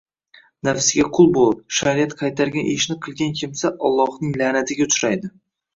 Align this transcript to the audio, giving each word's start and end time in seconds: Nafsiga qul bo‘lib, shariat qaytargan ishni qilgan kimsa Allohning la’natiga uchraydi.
Nafsiga 0.67 1.05
qul 1.17 1.29
bo‘lib, 1.35 1.61
shariat 1.81 2.15
qaytargan 2.23 2.73
ishni 2.73 2.99
qilgan 3.05 3.39
kimsa 3.43 3.75
Allohning 3.91 4.37
la’natiga 4.45 4.91
uchraydi. 4.93 5.37